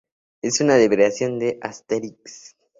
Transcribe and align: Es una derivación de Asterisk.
Es 0.41 0.61
una 0.61 0.77
derivación 0.77 1.37
de 1.37 1.59
Asterisk. 1.61 2.57